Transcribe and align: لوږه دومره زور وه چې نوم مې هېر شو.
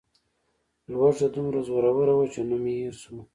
لوږه 0.91 1.27
دومره 1.33 1.59
زور 1.67 1.83
وه 2.17 2.25
چې 2.33 2.39
نوم 2.49 2.59
مې 2.63 2.73
هېر 2.79 2.95
شو. 3.01 3.17